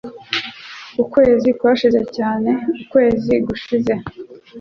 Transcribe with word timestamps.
Ukwezi 1.03 1.49
kwashize 1.59 2.01
cyane 2.17 2.49
ukwezi 2.81 3.33
gushize. 3.47 3.93